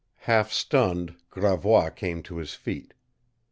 Half 0.25 0.51
stunned, 0.51 1.13
Gravois 1.29 1.91
came 1.91 2.23
to 2.23 2.37
his 2.37 2.55
feet. 2.55 2.95